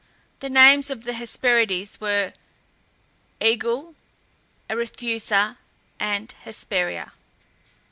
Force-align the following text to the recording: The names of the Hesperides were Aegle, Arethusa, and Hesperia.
The 0.39 0.49
names 0.49 0.89
of 0.89 1.03
the 1.03 1.13
Hesperides 1.13 2.01
were 2.01 2.33
Aegle, 3.39 3.93
Arethusa, 4.67 5.57
and 5.99 6.31
Hesperia. 6.41 7.13